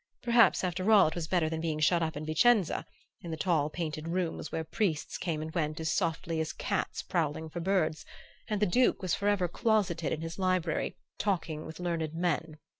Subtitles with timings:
[0.23, 2.87] Perhaps, after all, it was better than being shut up in Vicenza,
[3.21, 7.51] in the tall painted rooms where priests came and went as softly as cats prowling
[7.51, 8.03] for birds,
[8.47, 12.57] and the Duke was forever closeted in his library, talking with learned men.